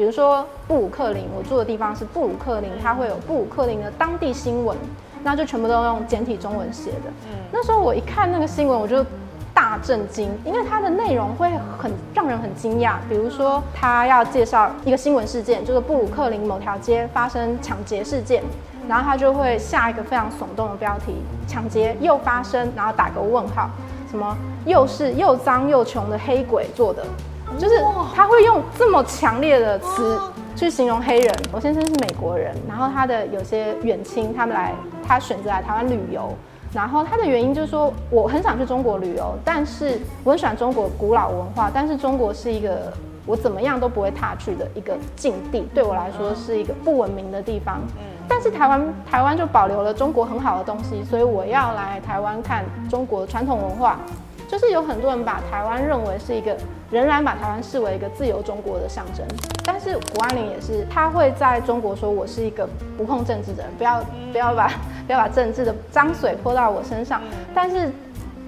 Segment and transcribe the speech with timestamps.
[0.00, 4.74] 比如说布鲁克林，我住的地方是布鲁克林，它会有布鲁克林的当地新闻，
[5.22, 7.10] 那就全部都用简体中文写的。
[7.26, 9.04] 嗯，那时候我一看那个新闻，我就
[9.52, 12.94] 大震惊，因为它的内容会很让人很惊讶。
[13.10, 18.42] 比如说，他要介绍一个新闻事件，就是布鲁克林某条街发生抢劫事件，
[18.88, 23.68] 然后他就会下一个非常耸动的标题：抢劫又发生，然后打个问号，
[24.10, 27.04] 什么又是又脏又穷的黑鬼做的。
[27.60, 27.74] 就是
[28.14, 30.18] 他会用这么强烈的词
[30.56, 31.34] 去形容黑人。
[31.52, 34.72] 我先生是美国人，然后他的有些远亲他们来，
[35.06, 36.32] 他选择来台湾旅游，
[36.72, 42.90] 然后他的原因就是说，我很想去中国旅游，但是我很喜欢中国古老文化，但是中国是一个
[43.26, 47.82] 我怎么样都不会踏去的一个境地，对我来说是一个不文明的地方。
[47.98, 53.98] 嗯，但是台湾台湾就保留了中国很好的东西，所以我要来台湾看中国传统文化。
[54.50, 56.56] 就是有很多人把台湾认为是一个，
[56.90, 59.24] 仍然把台湾视为一个自由中国的象征。
[59.64, 62.68] 但是谷爱凌也是，他会在中国说我是一个
[62.98, 64.68] 不碰政治的人，不要不要把
[65.06, 67.22] 不要把政治的脏水泼到我身上。
[67.54, 67.88] 但是，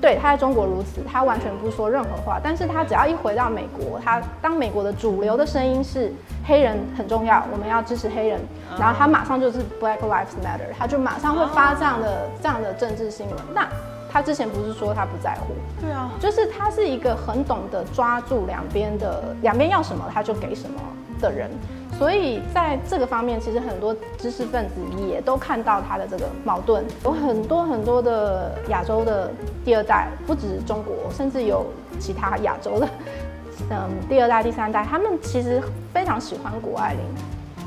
[0.00, 2.40] 对他在中国如此，他完全不说任何话。
[2.42, 6.12] 但是他只要一回到美国，他当美国的主流的声音是
[6.44, 8.40] 黑人很重要，我们要支持黑人，
[8.76, 13.36] 然后他马上就是 Black Lives Matter，他就马上会发这样的这样的政治新闻。
[13.54, 13.68] 那。
[14.12, 20.78] 他之前不是说他不在乎，对啊，就是他是一个很懂得抓住两边的，两边要什么他就给什么
[21.18, 21.50] 的人，
[21.98, 24.74] 所以在这个方面，其实很多知识分子
[25.08, 29.30] 也都看到他的这个矛盾，有很多很多的亚洲的
[29.64, 31.64] 第二代，不止中国，甚至有
[31.98, 32.88] 其他亚洲的，
[33.70, 35.62] 嗯，第二代、第三代，他们其实
[35.94, 37.00] 非常喜欢谷爱凌。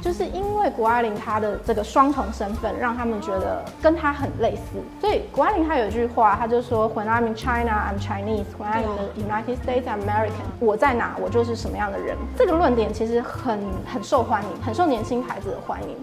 [0.05, 4.61] 就是因为谷爱凌她的这个双重身份，让他们觉得跟她很类似。
[5.01, 8.45] 所以谷爱凌她有一句话，她就说：“When I'm in China, I'm Chinese.
[8.59, 10.45] When I'm in the United States, I'm American。
[10.59, 13.59] 我在哪，我就是什么样的人。”这个论点其实很
[13.91, 15.97] 很受欢迎，很受年轻孩子的欢迎。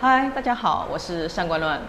[0.00, 1.80] 嗨，大家好，我是上官乱，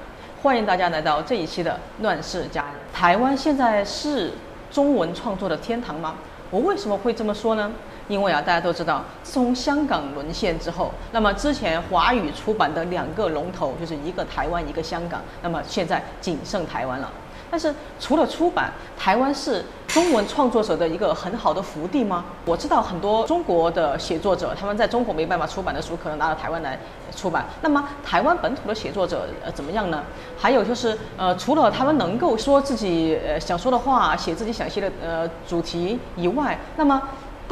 [0.44, 1.72] 欢迎大家来到这一期的
[2.04, 2.72] 《乱世佳人》。
[2.96, 4.32] 台湾现在是
[4.70, 6.14] 中文创作的天堂吗？
[6.54, 7.72] 我为什么会这么说呢？
[8.08, 17.10] 因为啊，大家都知道，自从香港沦陷之后，那么之前华语出版的两个龙头就是一个台湾，一个香港，那么现在仅剩台湾了。
[17.54, 22.26] 但是除了出版，台湾是中文创作者的一个很好的福地吗？
[22.46, 26.80] 我知道很多中国的写作者，他们在中国没办法出版的书，可能拿到台湾来
[27.16, 27.46] 出版。
[27.62, 30.04] 那么台湾本土的写作者呃怎么样呢？
[30.36, 37.00] 还有就是呃，除了他们能够说自己呃想说的话，写自己想写的呃主题以外，那么。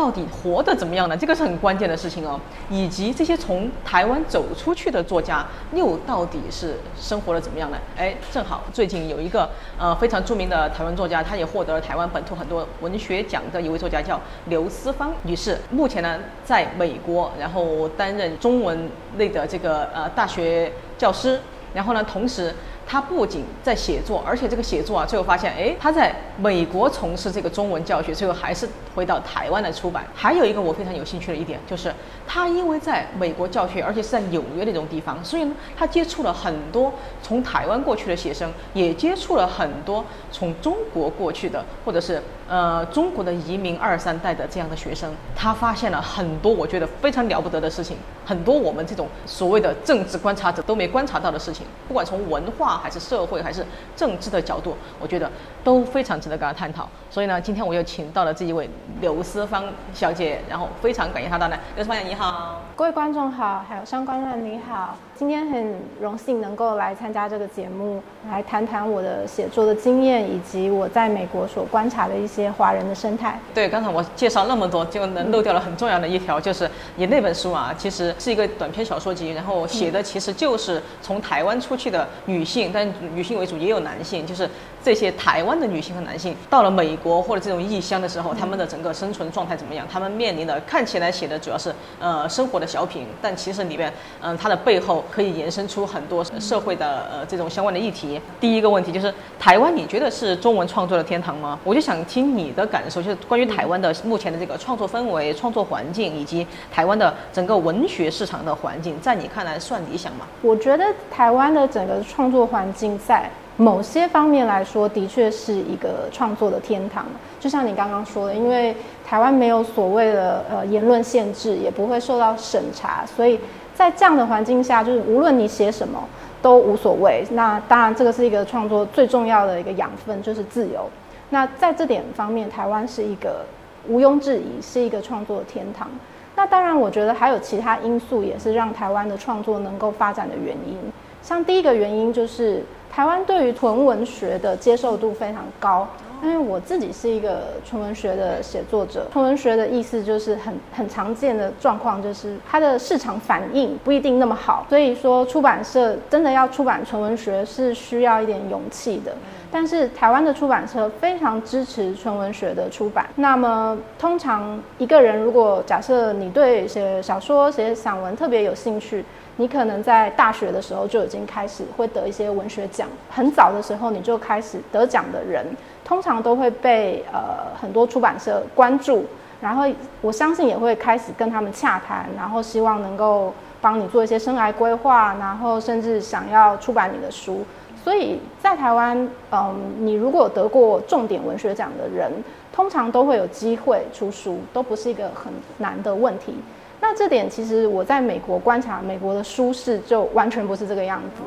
[0.01, 1.15] 到底活得怎么样呢？
[1.15, 2.39] 这个是很关键的事情哦。
[2.71, 5.45] 以及这些从台湾走出去的作家，
[5.75, 7.77] 又到底是生活的怎么样呢？
[7.95, 9.47] 哎，正好最近有一个
[9.77, 15.55] 呃非常著名的台湾作家，他也获得了台湾本土很多文学奖的一位作家，叫刘思芳女士。
[15.69, 18.89] 目前呢，在美国，然后担任中文
[19.19, 21.39] 类的这个呃大学教师，
[21.75, 22.51] 然后呢，同时。
[22.91, 30.05] 他不仅在写作，而且这个写作啊，最后发现，哎，他在美国从事这个中文教学，最后还是回到台湾来出版。
[30.13, 31.93] 还有一个我非常有兴趣的一点，就是
[32.27, 36.91] 他因为在美国教学，而且是在纽约那种地方，所以呢，他接触了很多
[37.23, 42.21] 从台湾过去的学生，也接触了很多从中国过去的，或者是
[42.51, 45.09] 呃中国的移民二三代的这样的学生。
[45.33, 47.95] 他发现了很多我觉得非常了不得的事情，
[48.25, 52.79] 很多我们这种所谓的政治观察者都没观察到的事情，不管从文化。
[52.81, 53.63] 还是社会还是
[53.95, 55.29] 政治的角度，我觉得
[55.63, 56.87] 都非常值得跟他探讨。
[57.09, 58.69] 所以呢，今天我又请到了这一位
[59.01, 61.59] 刘思芳小姐，然后非常感谢她到来。
[61.75, 64.95] 刘思芳姐你好，各位观众好，还有相关人你好。
[65.13, 73.37] 今天很荣幸能够来参加这个节目，来谈谈我的写作的经验，以及我在美国所观察的一些华人的生态。
[73.53, 84.49] 对，刚才我介绍那么多，就能漏掉了很重要的一条，就是你那本书啊，其实是一个短篇小说集，然后写的其实就是从台湾出去的女性，但女性为主，也有男性，就是
[84.83, 89.87] 这些台湾的女性和男性到了美国或者这种异乡的时候，他们的整个生存状态怎么样？
[89.91, 93.91] 他们面临的看起来写的主要是呃生活的小品，但其实里面
[94.21, 95.03] 嗯它的背后。
[95.09, 98.19] 可以延伸出很多社会的呃这种相关的议题。
[98.39, 101.59] 第一个问题就是台湾，你觉得是中文创作的天堂吗？
[101.63, 110.25] 我就想听你的感受，就是关于台湾的目前的这个创作氛围、创作环境，以及台湾的整个文学市场的环境，在你看来算理想吗？
[110.41, 113.29] 我觉得台湾的整个创作环境在
[113.61, 117.05] 某些方面来说，的确是一个创作的天堂。
[117.39, 118.75] 就像你刚刚说的，因为
[119.05, 123.39] 台湾没有所谓的呃言论限制，也不会受到审查，所以。
[123.73, 125.97] 在这样的环境下，就是无论你写什么
[126.39, 127.25] 都无所谓。
[127.31, 130.87] 那当然，这个是一个创作最重要的一个养分，就是自由。
[131.29, 133.43] 那在这点方面，台湾是一个
[133.87, 135.89] 毋庸置疑是一个创作的天堂。
[136.35, 140.77] 那当然，我觉得还有其他因素也是让台湾的创作能够发展的原因。
[141.23, 145.87] 像第一个原因就是台湾对于纯文学的接受度非常高。
[146.23, 159.15] 因为我自己是一个纯文学的写作者，纯文学的意思就是很很常见的状况，就是它的市场反应不一定那么好，所以说出版社真的要出版纯文学是需要一点勇气的。
[159.49, 163.07] 但是台湾的出版社非常支持纯文学的出版。
[163.15, 169.03] 那么通常一个人如果假设你对写小说、写散文特别有兴趣，
[169.41, 175.43] 你可能在大学的时候就已经开始会得一些文学奖，很早的时候你就开始得奖的人。
[175.83, 179.03] 通常都会被呃很多出版社关注，
[179.41, 179.65] 然后
[179.99, 187.43] 我相信也会开始跟他们洽谈，然后希望能够帮你做一些生涯规划，然后甚至想要出版你的书。
[187.83, 192.11] 所以在台湾，嗯，你如果得过重点文学奖的人，
[192.53, 196.35] 通常都会有机会出书，都不是一个很难的问题。
[196.81, 201.23] 那这点其实我在美国观察，美国的舒适就完全不是这个样子，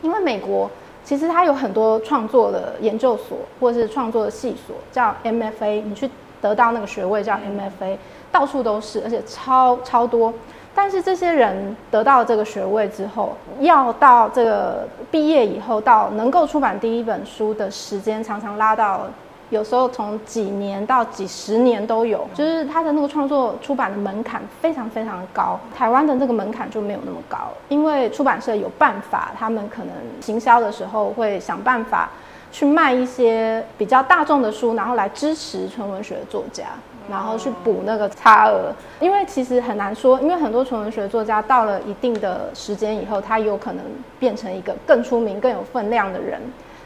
[0.00, 0.70] 因为美国。
[1.04, 5.82] 其实它有很多创作的研究所，或者是创作的系所，叫 MFA。
[5.82, 6.08] 你去
[6.40, 7.96] 得到那个学位叫 MFA，
[8.30, 10.32] 到处都是，而且超超多。
[10.72, 19.08] 但是这些人得到这个学位之后，要到这个毕业以后，到能够出版第一本书的时间，常常拉到。
[19.52, 25.60] 有时候从几年到几十年都有，就是他的那个创作出版的门槛非常非常高。
[25.76, 27.36] 台湾的那个门槛就没有那么高，
[27.68, 32.08] 因为出版社有办法，他们可能行销的时候会想办法
[32.50, 36.68] 去卖一些比较大众的书，然后来支持纯文学作家，
[37.10, 38.72] 然后去补那个差额。
[39.00, 43.84] 因为其实很难说，因为很多纯文学作家到了一定的时间以后，他有可能
[44.18, 46.40] 变成一个更出名、更有分量的人。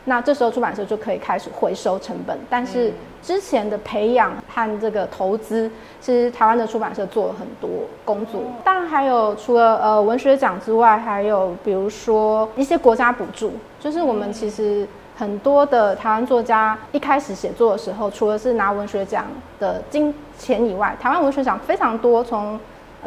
[0.08, 5.68] 那这时候出版社就可以开始回收成本，但是之前的培养和这个投资，
[6.00, 7.68] 其实台湾的出版社做了很多
[8.04, 8.40] 工作。
[8.62, 14.86] 当然还有除了呃文学奖之外，还有比如说一些国家补助，就是我们其实
[15.16, 19.24] 很多的台湾作家一开始写作的时候，除了是拿文学奖
[19.58, 22.56] 的金钱以外，台湾文学奖非常多，从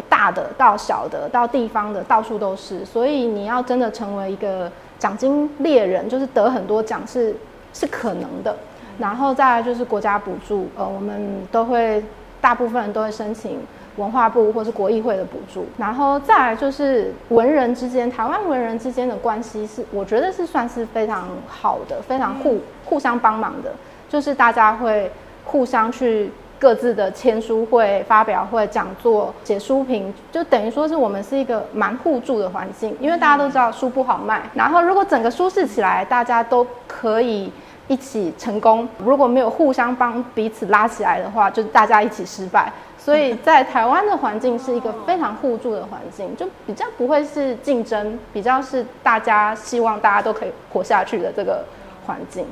[0.09, 4.69] 大的到小的到地方的到处都是，所以你要真的成为一个。
[4.99, 7.35] 奖金猎人就是得很多奖是
[7.73, 8.55] 是可能的，
[8.99, 12.03] 然后再来就是国家补助，呃，我们都会
[12.39, 13.59] 大部分人都会申请
[13.95, 23.71] 文化部或是国议会的补助，然后再来就是文人之间，台湾文人之间的关系是我觉得是算是非常好的，非常互互相帮忙的，
[24.09, 25.09] 就是大家会
[25.45, 26.29] 互相去。
[26.59, 32.95] 各自的签书会、发表会、讲座、写书评，就等于说是我们是一个蛮互助的环境。
[32.99, 37.49] 因为大家都知道书不好卖，然后如果整个舒适起来，大家都可以
[37.87, 38.87] 一起成功。
[38.97, 42.71] 如果没有互相帮彼此拉起来的话，就大家一起失败。
[42.97, 51.63] 所以在台湾的环境是一个非常互助的环境，就比较不会是竞争，比较是大家希望大家都可以活下去的这个
[52.05, 52.45] 环境。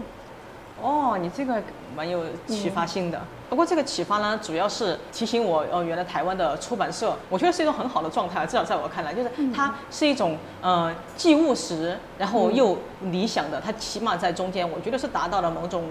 [0.82, 1.62] 哦，你这个
[1.98, 3.20] 蛮有启发性的。
[3.50, 8.46] 不过这个启发呢，主要是提醒我，呃，原来台湾的出版社，我觉得是一种很好的状态。
[8.46, 13.62] 至少在我看来，就是它是一种呃既务实，然后又理想的。
[13.62, 15.86] 它起码在中间，我觉得是达到了某种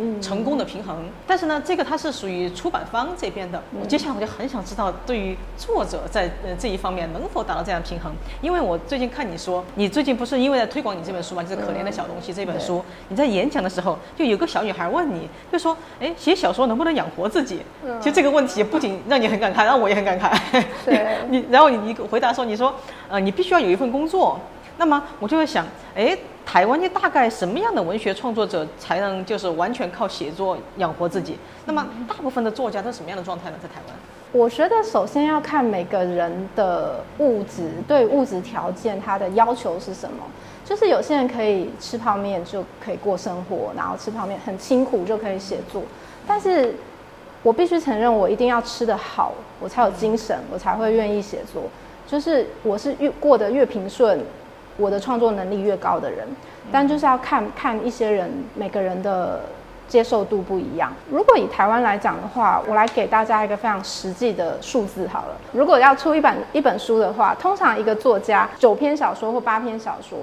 [0.00, 1.10] 嗯成功的平衡。
[1.26, 3.60] 但是呢，这个它是属于出版方这边的。
[3.80, 8.12] 我接下来我就很想知道，对于作者在呃这一方面能否达到这样平衡？
[8.40, 17.60] 因为我最近看你说，你最近不是因为在推广你这本书嘛，就是《可怜的小东西》这本书，你在演讲的时候，就有个小女孩问你，就说，哎，写小说能不能养活自己，
[18.00, 20.30] 其实这个问题不仅让你很感慨，让我也很感慨。
[20.86, 22.74] 对，你然后你你回答说，你说，
[23.08, 24.38] 呃，你必须要有一份工作。
[24.76, 26.16] 那么我就会想，哎，
[26.46, 31.36] 台湾的大概什么样的文学创作者才能就是完全靠写作养活自己？
[31.66, 33.56] 那么大部分的作家都是什么样的状态呢？
[33.60, 33.96] 在台湾？
[34.32, 40.24] 我觉得首先要看每个人的物质对物质条件他的要求是什么。
[40.70, 45.82] 就是有些人可以吃泡面就可以过生活，然后吃泡面很辛苦就可以写作，
[46.26, 46.72] 但是。
[47.42, 51.62] 我必须承认，我一定要吃得好，我才有精神，我才会愿意写作。
[52.06, 54.20] 就是我是越过得越平顺，
[54.76, 56.28] 我的创作能力越高的人。
[56.70, 59.40] 但就是要看看一些人，每个人的
[59.88, 60.92] 接受度不一样。
[61.10, 65.34] 如果以台湾来讲的话，我来给大家一个非常实际的数字好了。
[65.54, 70.18] 如果要出一本一本书的话，通常一个作家九篇小说或八篇小说，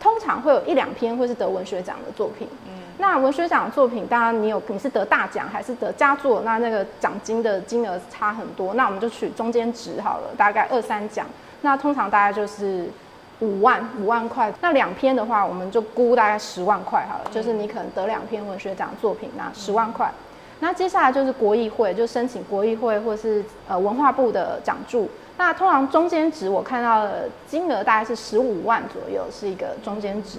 [0.00, 2.48] 通常会有一两篇会是得文学奖的作品。
[2.66, 8.74] 嗯那文学奖的作品，当然你有你是得大奖还是得佳作，那那个奖金的金额差很多。
[8.74, 11.24] 那我们就取中间值好了，大概二三奖。
[11.62, 12.90] 那通常大概就是
[13.38, 20.12] 五万五万块，那两篇的话，我们就估大概十万块好了，就是你可能得两篇文学奖作品，那十万块。
[20.58, 25.08] 那接下来就是国议会，就申请国议会或是呃文化部的奖助。
[25.40, 30.38] 那通常中间值我看到的金额大概是十五万左右，是一个中间值。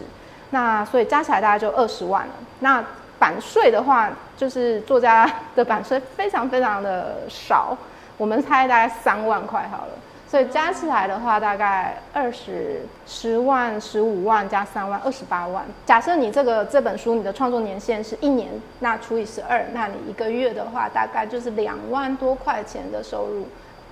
[0.52, 2.34] 那所以加起来大概就二十万了。
[2.60, 2.86] 那
[3.18, 7.76] 版税的话，就是作家的版税非常非常的少，
[8.16, 9.94] 我们猜大概三万块好了。
[10.30, 15.66] 所以加起来的话，大概二十十万、十五万加三万，二十八万。
[15.84, 23.48] 假设你这个这本书你的创作年限是一年，那除以十二，那你一个月的话，大概就是两万多块钱的收入。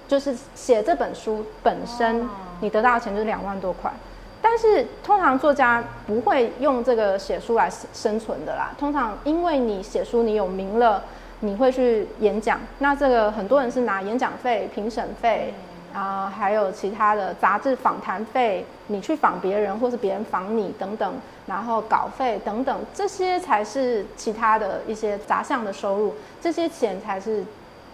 [0.10, 2.28] 就是写这本书本身，
[2.60, 3.90] 你得到的钱就是两万多块。
[4.42, 8.72] 但是通常作家不会用这个写书来生存的啦。
[8.78, 11.04] 通常因为你写书你有名了，
[11.40, 15.54] 你会去演讲，那这个很多人是拿演讲费、评审费。
[15.92, 21.16] 啊，还有其他的杂志访谈费，你去访别人，或是别人访你等等，
[21.48, 27.44] 然后稿费等等，这些才是其他的一些杂项的收入，这些钱才是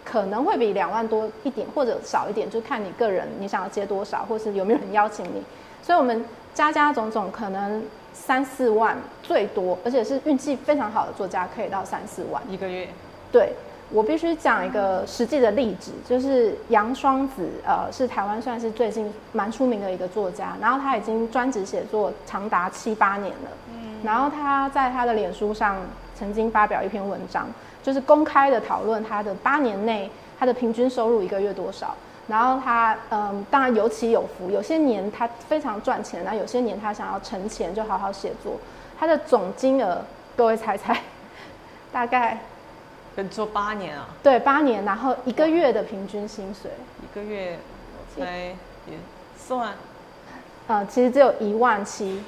[0.08, 5.42] 可能会比两万多一点或者少一点，就看你个人你想要接多少，或是有没有人邀请你。
[5.82, 7.82] 所以，我们加加种种，可能
[8.14, 12.88] 三四万最多，而且是运气非常好的作家，可以到三四万一个月。
[13.32, 13.52] 对。
[13.88, 25.76] 我必须讲一个实际的例子，就是杨双子，呃，是台湾算是最近蛮出名的一个作家，然后他已经专职写作长达七八年了，嗯，然后他在他的脸书上
[26.16, 27.46] 曾经发表一篇文章，
[27.86, 31.94] 就是公开的讨论他的八年内他的平均收入一个月多少，
[32.26, 38.54] 然后他，嗯，当然有起有伏，有些年他非常赚钱，那有些年他想要存钱就好好写作，
[38.98, 41.00] 他的总金额，各位猜猜，
[41.92, 42.40] 大概？
[43.30, 44.08] 做八年啊？
[44.20, 46.68] 对，八年，然后一个月的平均薪水，
[47.00, 47.56] 一个月
[48.16, 48.38] 才
[48.86, 48.98] 也
[49.38, 49.72] 算，
[50.66, 52.20] 呃，其实只有一万七，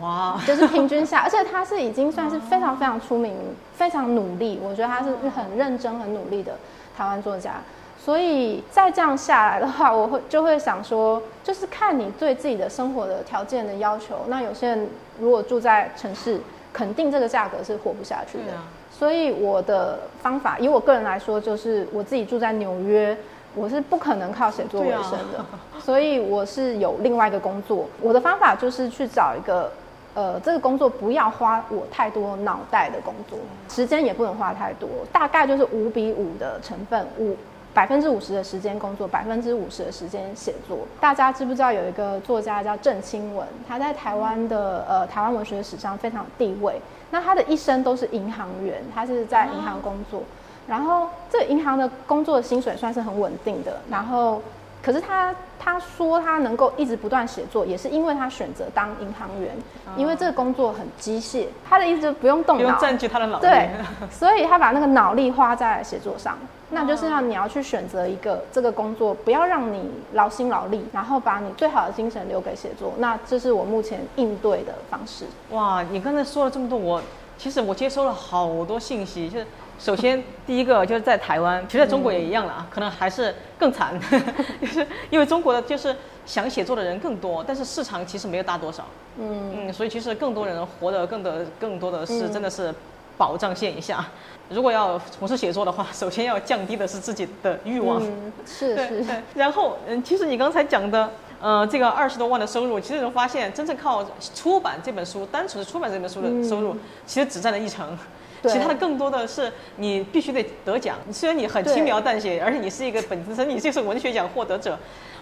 [0.00, 3.34] 哇，就是平均下，而且他是已经算是非常非常出名、
[3.74, 6.52] 非常努力，我觉得他是很认真、很努力的
[6.96, 7.54] 台湾作家。
[7.98, 14.20] 所以再这样下来的话，我会就会想说，就是看你对自己的生活的条件的要求。
[14.28, 16.40] 那有些人如果住在城市，
[16.72, 18.54] 肯定这个价格是活不下去的。
[18.90, 23.16] 所以我的方法，以我个人来说，就是我自己住在纽约，
[23.54, 25.44] 我是不可能靠写作为生的，
[25.80, 27.86] 所以我是有另外一个工作。
[28.00, 29.72] 我的方法就是去找一个，
[30.14, 33.38] 呃，这个工作不要花我太多脑袋的工作，
[33.68, 37.36] 时间也不能花太多，大概就是五比五的成分，五
[37.74, 40.78] 百分之五十的时间工作，百分之五十的时间写作。
[41.00, 46.80] 大家知不知道有一个作家叫郑清文，他在台湾的呃台湾文学史上非常有地位。
[47.10, 50.22] 那他的一生都是银行员，他是在银行工作，
[50.68, 54.40] 然后这银行的工作的薪水算是很稳定的，然后。
[54.80, 59.52] 可是他他说他能够一直不断写作，也是因为他选择当银行员，
[59.96, 63.42] 因为这个工作很机械，他的意思不用动脑，不用占据他的脑力。
[63.42, 63.68] 对，
[64.08, 66.38] 所以他把那个脑力花在写作上，
[66.70, 72.92] 那就是要你要去选择一个这个工作，不要让你劳心劳力，然后把你最好的精神留给写作。
[72.98, 75.24] 那这是我目前应对的方式。
[75.50, 77.02] 哇，你刚才说了这么多，我
[77.36, 79.46] 其实我接收了好多信息，就是。
[79.78, 83.94] 首先，第一个就是在台湾，其实在中国也一样了啊，可能还是更惨，
[84.60, 85.94] 就是因为中国的就是
[86.26, 88.84] 想写作的人更多，但是市场其实没有大多少，
[89.18, 89.52] 嗯。
[89.54, 92.74] 嗯，所以其实更多人活得更的更多的是真的是
[93.16, 94.04] 保障线以下。
[94.48, 98.02] 如果要从事写作的话，首先要降低的是自己的欲望，
[98.44, 99.04] 是是，
[99.34, 101.08] 然后嗯，其实你刚才讲的，
[101.40, 104.04] 呃，这个二十多万的收入，其实能发现真正靠
[104.34, 106.74] 出版这本书，单纯的出版这本书的收入，
[107.06, 107.96] 其实只占了一成。
[108.44, 114.78] 其他的更多的是你必须得得奖，虽然你很轻描淡写，而且你是一个本身你就是文学奖获得者，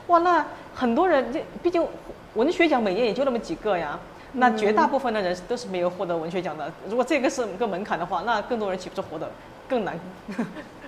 [0.08, 0.44] 哇，那
[0.74, 1.86] 很多人这毕竟
[2.34, 3.98] 文学奖每年也就那么几个呀，
[4.32, 6.70] 那绝大部分的人都是没有获得文学奖的。
[6.88, 9.30] 如果这个是个门槛的话，那更多人岂不是活得
[9.68, 9.98] 更难？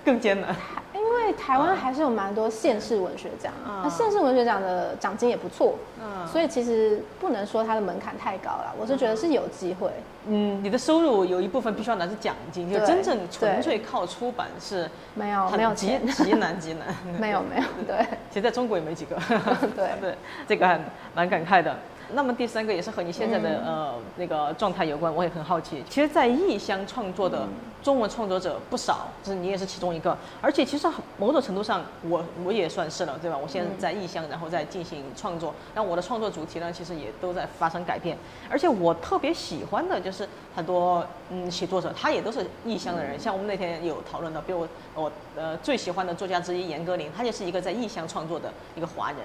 [0.09, 0.57] 更艰难，
[0.95, 9.91] 因为台湾还是有蛮多县市文学奖，那县市文学奖的奖金也不错，嗯，所以其实不能说它的门槛太高了，我是觉得是有机会。
[10.27, 16.87] 嗯，你的收入有一部分必须要拿着奖金，就真正纯粹靠出版是没有没有极极难极难，
[17.21, 19.15] 没有没有，对， 其实在中国也没几个，
[19.77, 19.91] 对。
[20.01, 20.15] 对，
[20.49, 20.81] 这个还
[21.15, 21.77] 蛮感慨的。
[22.13, 25.83] 那么第三个也是和你现在的呃那个状态有关，我也很好奇。
[25.89, 27.47] 其实，在异乡创作的
[27.83, 30.17] 中文创作者不少，就是你也是其中一个。
[30.41, 30.89] 而且，其实
[31.19, 33.37] 某种程度上，我我也算是了，对吧？
[33.37, 35.55] 我现在在异乡，然后在进行创作。
[35.75, 38.17] 那我的创作主题呢，其实也都在发生改变。
[38.49, 43.19] 而且，我特别喜欢的就是很多嗯写作者，他也都是异乡的人。
[43.21, 49.19] 像我们那天有讨论的，比如我呃最喜欢的作家之一严歌苓，他也是一个在异乡创作的一个华人。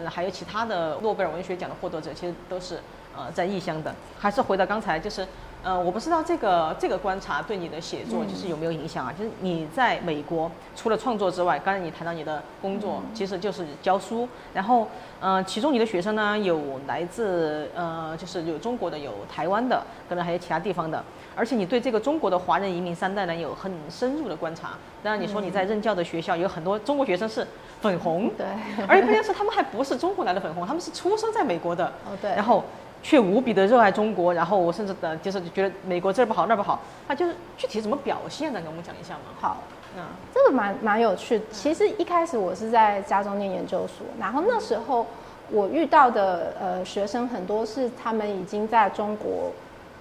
[0.00, 2.80] 呃还有其他的诺贝尔文学奖的获得者，其实都是
[3.16, 3.94] 呃在异乡的。
[4.18, 5.26] 还是回到刚才，就是
[5.62, 9.12] 呃，我不知道这个这个观察对你的写作就是有没有影响啊？
[9.12, 14.88] 就是你在美国除了创作之外，刚才你谈到你的工作其实就是教书，然后
[15.20, 21.04] 呃，其中你的学生呢有来自呃就是有中国的，有台湾的，可能还有其他地方的。
[21.36, 24.70] 而且你对这个中国的华人移民三代呢有很深入的观察。
[25.02, 27.46] 当然你说你在任教的学校有很多中国学生是
[27.80, 28.46] 粉红，对，
[28.86, 32.62] 而且关键是他们还不是中国来的粉红，他们是出生在美国的，哦对，然后
[33.02, 39.20] 却无比的热爱中国，然后我甚至的就是觉得美国这儿不好那儿不好，他就是具体怎么表现的，跟我们讲一下吗。
[39.40, 39.56] 好，
[39.96, 40.02] 嗯，
[40.34, 41.40] 这个蛮蛮有趣。
[41.50, 45.06] 其实一开始我是在加州念研究所，然后那时候
[45.50, 49.50] 我遇到的呃学生很多是他们已经在中国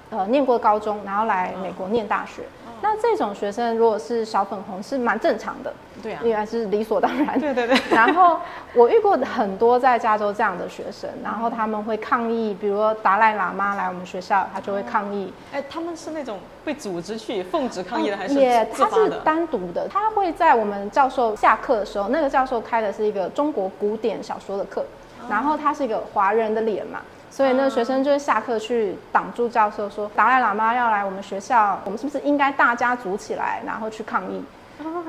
[0.09, 2.43] 呃念过高中，然后来美国念大学。
[2.81, 7.37] 那这种学生如果是小粉红是蛮正常的，对啊，应该是理所当然。
[7.37, 7.77] 对对对。
[7.91, 8.39] 然后
[8.73, 15.33] 我遇过很多在加州这样的学生，然后他们会抗议，比如说达赖喇嘛来我们学校，他就会抗议。
[15.51, 19.19] 哎，他们是那种被组织去奉旨抗议的，还是也他是自发的？
[19.25, 24.85] 单独的，他会在我们教授下课的时候，那个教授开的是一个中国古典小说的课，
[25.29, 27.01] 然后他是一个华人的脸嘛。
[27.29, 34.43] 所以那个学生就会下课去挡住教授，说达赖喇嘛要来我们学校，我们是不是应该大家组起来，然后去抗议？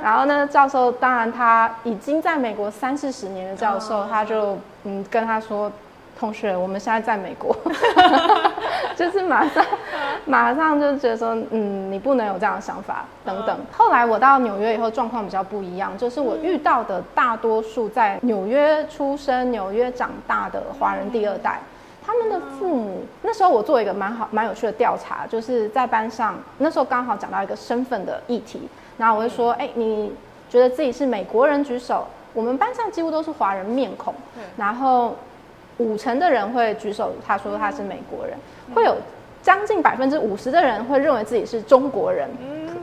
[0.03, 5.71] 然后呢，教授当然他已经在美国三四十年的教授，他就嗯跟他说，
[6.19, 7.57] 同学，我们现在在美国，
[8.97, 9.65] 就是马上
[10.27, 13.57] 马上就觉得说，嗯，你不能有这样的想法等等。
[13.73, 21.61] 后来我到纽约以后，状况比较不一样，就是我遇到的大多数在纽约出生、纽约长大的华人第二代。
[22.04, 30.12] 他们的父母那时候，我做一个蛮好、蛮有趣的调查，就是在班上那时候刚好讲到一个身份的议题，然后我就说：“哎，你
[30.49, 34.14] 觉得自己是美国人举手？”我们班上几乎都是华人面孔，
[34.57, 35.16] 然后
[35.78, 38.38] 五成的人会举手，他说他是美国人，
[38.73, 38.97] 会有
[39.42, 42.30] 将近百分之五十的人会认为自己是中国人，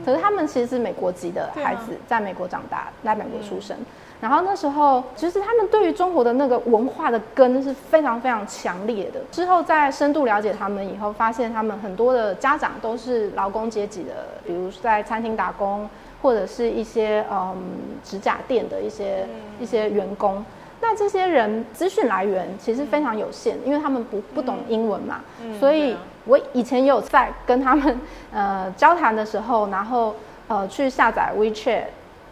[0.04, 3.74] 可是他们其实是美国籍的孩子，在美国长大，在美国出生。
[4.20, 9.20] 然后那时候，其实他们对于中国的那个文化的根是非常非常强烈的。
[9.30, 15.88] 之后在深度了解他们以后，发现他们很多的家长都是劳工阶级的，比如在餐厅打工，
[16.20, 17.56] 或者是一些嗯
[18.02, 19.24] 指甲店的一些
[19.60, 20.44] 一些员工。
[20.80, 25.20] 那这些人资讯来源其实非常有限，因为他们不不懂英文嘛。
[25.60, 28.00] 所以我以前也有在跟他们
[28.32, 30.16] 呃交谈的时候，然后
[30.48, 31.84] 呃去下载 WeChat。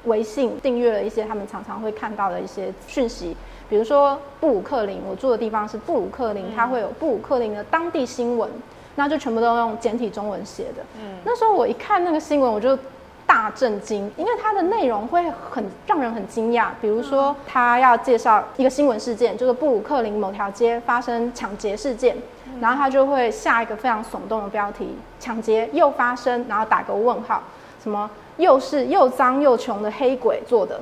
[0.06, 3.36] 微信订阅了一些他们常常会看到的一些讯息，
[3.68, 8.48] 比如说布鲁克林，我住的地方是布鲁克林，它会有布鲁克林的当地新闻，
[8.94, 10.82] 那就全部都用简体中文写的。
[11.00, 12.78] 嗯，那时候我一看那个新闻，我就
[13.26, 16.68] 大震惊，因为它的内容会很让人很惊讶。
[16.80, 22.16] 比如说，他要介绍一个新闻事件，就是布鲁克林某条街发生抢劫事件，
[22.60, 27.42] 然后他就会下一个非常耸动的标题：抢劫又发生，然后打个问号，
[27.82, 28.08] 什么？
[28.36, 30.80] 又是又脏又穷的黑鬼做的，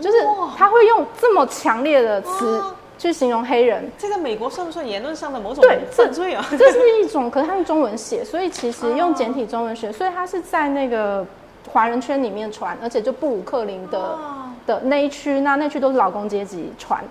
[0.00, 0.18] 就是
[0.56, 2.62] 他会用这么强烈的词
[2.98, 3.88] 去形容黑人。
[3.96, 6.44] 这个美国算不算言论上的某种对犯罪啊？
[6.50, 11.24] 这是一种，可是他用中文写，所以其实用简体中文写，所以他是在那个
[11.70, 14.18] 华人圈里面传，而且就布鲁克林的
[14.66, 17.04] 的那一区，那那区都是劳工阶级传。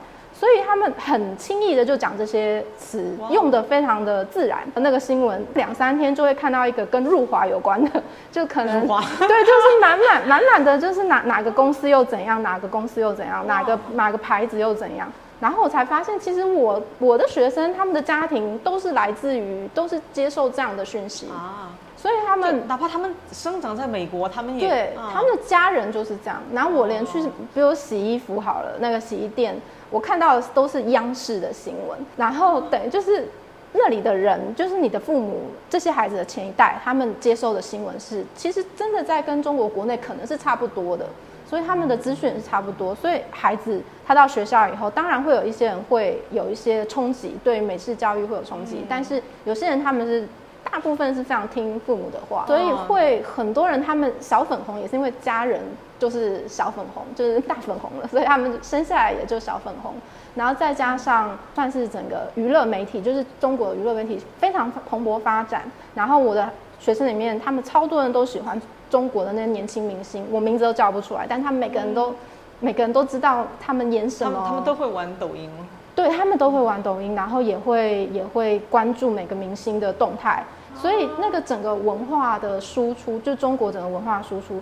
[0.45, 4.60] 所以他们很轻易的就讲这些词，用的非常的自然。
[4.75, 15.12] 那个新闻两三天就会看到一个跟入华有关的，就可能 对，就是满满满满的，就是哪 哪个公司又怎样，哪个公司又怎样，哪个哪个牌子又怎样。
[15.39, 21.69] 然后我才发现，其实我我的学生他们的家庭都是来自于，都是接受这样的讯息啊。
[22.06, 26.39] 所以他们哪怕他们生长在美国，他们也对他们的家人就是这样。
[26.54, 27.20] 然后我连去，
[27.52, 29.60] 比如洗衣服好了，那个洗衣店。
[29.89, 33.28] 我看到的都是央视的新闻，然后等于就是
[33.74, 41.08] 那里的人，就是你的父母这些孩子的前一代，他们接受的新闻是，其实真的在跟中国国内可能是差不多的，
[41.50, 50.28] 所以他们的资讯是差不多，所以孩子他到学校以后，当然会有一些人会有一些冲击，对美式教育会有冲击，但是有些人他们是。
[50.75, 55.61] 大部分是非常听父母的话，所以会很多人他们小粉红也是因为家人
[55.97, 59.93] 就是小粉红，就是大粉红了，所以他们生下来也就小粉红。
[60.35, 65.61] 然后再加上算是整个娱乐媒体，就是中国娱乐媒体非常蓬勃发展。
[65.93, 72.13] 然后我的学生里面，他们超多人都喜欢中国的那些年轻明星，我名字都叫不出来，但他们每个人都
[72.59, 75.49] 每个人都知道他们演什么，他们都会玩抖音？
[75.95, 80.43] 对他们都会玩抖音，然后也会也会关注每个明星的动态，
[80.81, 84.61] 所以那个整个文化的输出，就中国整个文化输出，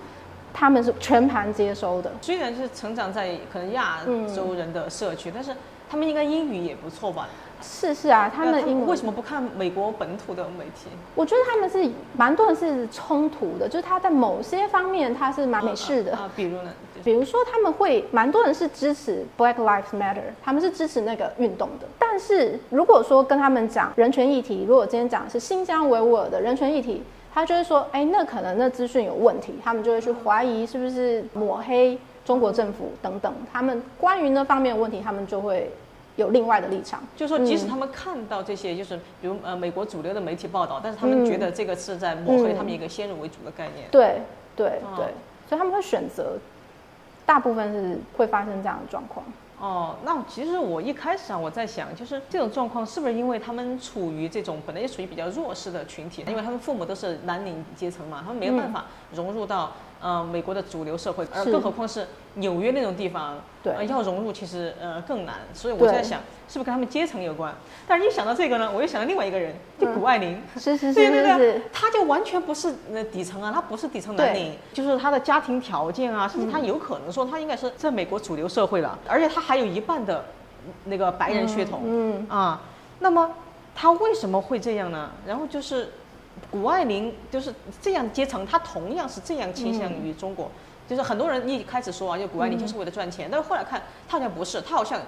[0.54, 2.12] 他们是全盘接收的。
[2.22, 4.00] 虽然是成长在可能亚
[4.34, 5.52] 洲人的社区，但是
[5.90, 7.28] 他们应该英语也不错吧？
[7.62, 10.90] 是是啊，他们英文为什么不看美国本土的媒体？
[11.16, 16.72] 我觉得他们是蛮多人是冲突的，就是他在某些方面他是蛮美式的，啊，比如呢？
[17.04, 21.88] 比如说他们会蛮多人是支持 Black Lives Matter，他们是支持那个运动的。
[22.00, 33.34] 但是如果说跟他们讲人权议题，如果今天讲的是新疆维吾尔的人权议题，他就会说，哎，那可能那资讯有问题，他们就会去怀疑是不是抹黑中国政府等等。
[33.52, 35.72] 他们关于那方面的问题，他们就会
[36.16, 37.02] 有另外的立场。
[37.18, 43.88] 就是说，即使嗯他们看到这些，就是比如呃美国主流的媒体报道，但是他们觉得这个是在抹黑嗯他们一个先入为主的概念。
[43.92, 44.22] 对
[44.56, 45.06] 对哦对，
[45.50, 46.38] 所以他们会选择，
[47.26, 49.26] 大部分是会发生这样的状况。
[49.60, 63.74] 哦，那其实我一开始啊，我在想，就是这种状况是不是因为他们处于这种本来就属于比较弱势的群体，因为他们父母都是蓝领阶层嘛，他们没有办法融入到、呃美国的主流社会，而更何况是纽约那种地方，对。
[63.74, 65.92] 呃要融入其实呃更难，所以我对。
[65.92, 67.54] 在想，是不是跟他们阶层有关？
[67.88, 70.42] 但是一想到这个呢，我又想到另外一个人，就谷爱凌。
[70.56, 70.92] 是是。
[70.92, 71.38] 是对对是是。
[71.38, 80.26] 对，，他就完全不是那底层啊，他不是底层蓝领，就是他的家庭条件啊，甚至他有可能说他应该是在美国主流社会了，而且他还有一半的
[80.86, 82.62] 那个白人血统，嗯，啊，
[83.00, 83.30] 那么
[83.76, 85.12] 他为什么会这样呢？
[85.26, 85.90] 然后就是
[86.50, 90.50] 谷爱凌就是这样阶层，他同样是这样倾向于中国，
[90.88, 95.00] 就是很多人一开始说啊，就谷爱凌就是为了赚钱，但是后来看他好像不是，他好像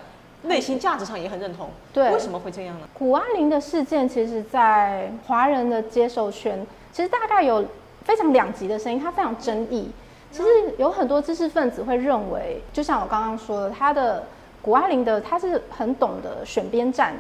[0.44, 2.88] 内心价值上也很认同，对为什么会这样呢？
[2.94, 7.66] 谷爱凌的事件，其实，在华人的接受圈，其实大概有
[8.04, 9.90] 非常两极的声音，它非常争议。
[10.32, 14.24] 其实有很多知识分子会认为，就像我刚刚说的，他的
[14.62, 17.14] 谷爱凌的，他是很懂得选边站，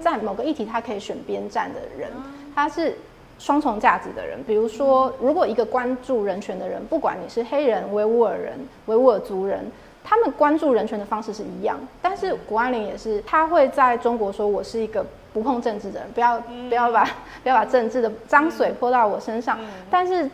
[0.00, 2.10] 在某个议题他可以选边站的人，
[2.54, 2.98] 他是
[3.40, 4.38] 双重价值的人。
[4.46, 8.52] 比如说，如果一个关注人权的人，不管你是黑人、维吾尔人、
[8.86, 9.64] 维吾尔族人，
[10.04, 17.04] 他们关注人权的方式是一样，但是谷爱凌也是，他会在中国说我是一个不碰政治的人，不要不要把
[17.42, 19.58] 不要把政治的脏水泼到我身上。
[19.90, 20.28] 但是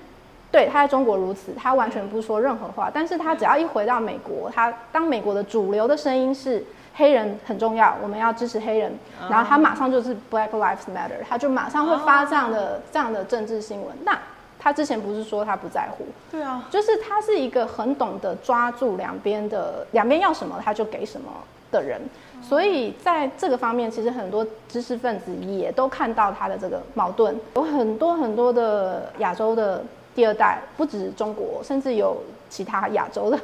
[0.51, 2.91] 对他在中国如此，他完全不说任何话。
[2.93, 6.65] 但是他只要一回到美国，他当美国的主流的声音是
[6.97, 8.93] 黑人很重要，我们要支持黑人，
[9.29, 13.95] 然后他马上就是 Black Lives Matter，他就马上会发这样的这样的政治新闻。
[14.05, 14.19] 那
[14.59, 21.31] 他之前不是说他不在乎，对啊，就是他是一个很懂得抓住两边的两边要什么他就给什么
[21.71, 22.01] 的人，
[22.43, 32.17] 所以在这个方面，其实很多知识分子也都看到他的这个矛盾，有很多很多的亚洲的第二代，不止中国，甚至有
[32.49, 33.39] 其他亚洲的，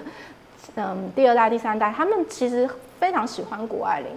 [0.77, 2.69] 嗯，第二代、第三代，他们其实
[3.03, 4.09] 非常喜欢谷爱凌。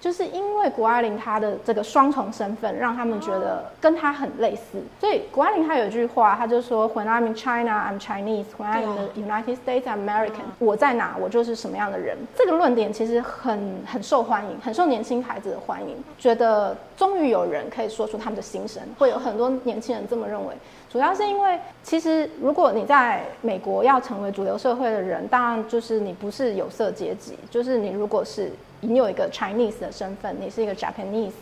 [0.00, 4.80] 就是因为谷爱凌她的这个双重身份，让他们觉得跟她很类似。
[5.00, 8.44] 所以谷爱凌她有一句话，她就说：“When I'm in China, I'm Chinese.
[8.56, 10.46] When I'm in the United States, I'm American。
[10.60, 15.96] 我在哪，我就是什么样的人。”这个论点其实很很受欢迎，很受年轻孩子的欢迎。
[16.16, 20.54] 觉得终于有人可以说出他们的心声，会有很多年轻人这么认为。
[20.90, 31.32] 主要是因为，其实如果你在美国要成为主流社会的人，当然就是你不是有色阶级，就是你如果是你有一个 Chinese 的身份，你是一个 Japanese，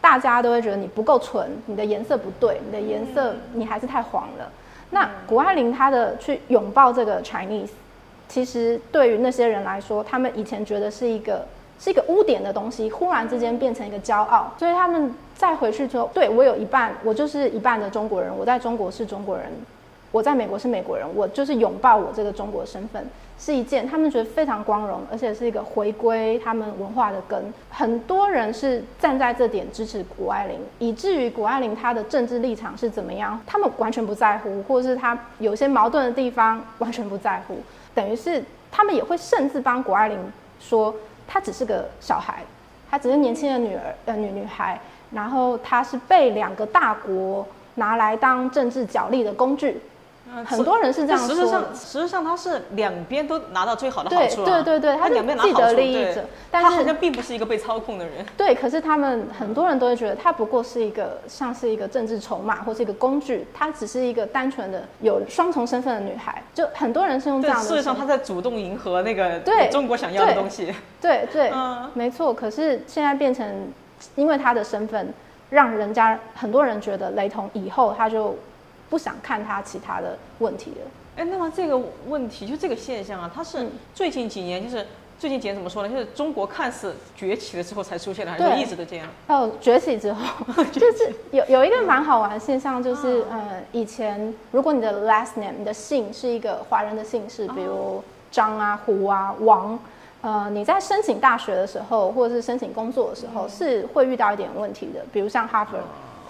[0.00, 4.50] 大家都会觉得你不够纯，你的颜色不对，你的颜色你还是太黄了。
[4.90, 7.68] 那谷爱凌她的去拥抱这个 Chinese，
[8.26, 11.46] 其实对于那些人来说，他们以前觉得是一个
[11.78, 19.46] 是一个污点的东西，忽然之间变成一个骄傲，所以他们再回去之后，对我有一半，我就是一半的中国人，我在中国是中国人，
[20.10, 23.06] 我在美国是美国人，我就是拥抱我这个中国身份，
[23.38, 27.40] 是一件他们觉得非常光荣，而且是一个回归他们文化的根。
[27.70, 37.58] 很多人是站在这点支持谷爱凌，以至于谷爱凌她的政治立场是怎么样，他们完全不在乎，或是她有些矛盾的地方完全不在乎，
[37.94, 40.18] 等于是他们也会甚至帮谷爱凌
[40.58, 40.92] 说，
[41.28, 42.42] 她只是个小孩，
[42.90, 44.80] 她只是年轻的女儿呃女女孩，
[45.12, 49.80] 然后她是被两个大国拿来当政治角力的工具。
[50.34, 51.74] 嗯很多人是这样事实上，说的。
[51.74, 54.44] 实际上他是两边都拿到最好的好处啊。
[54.44, 55.56] 对对对，他他两边拿好处，
[56.50, 58.24] 但是他好像并不是一个被操控的人。
[58.36, 67.64] 对，可是他们很多人都会觉得他不过是一个像是一个政治筹码或是一个工具，她只是一个单纯的有双重身份的女孩，就很多人是用这，样的。
[67.64, 70.74] 事实上他在主动迎合那个对中国想要的东西。
[71.00, 72.32] 对对，嗯没错。
[72.34, 73.46] 可是现在变成，
[74.14, 75.12] 因为她的身份，
[75.50, 78.36] 让人家很多人觉得雷同，以后他就
[78.88, 80.90] 不想看他其他的问题了。
[81.16, 84.86] 哎，那么这个问题就这个现象啊，它是嗯最近几年，就是
[85.18, 85.88] 最近几年怎么说呢？
[85.88, 89.08] 就是中国看似崛起了之后才出现的，还是一直都这样？
[89.26, 99.76] 哦，崛起之后， 就是有有一个蛮好玩的现象，就是呃，以前如果你的 last name，你的姓是一个华人的姓氏，比如张啊、胡啊、王，
[100.20, 105.04] 呃，你在申请大学的时候，或者是申请工作的时候，是会遇到一点问题的。
[105.12, 105.78] 比如像哈佛，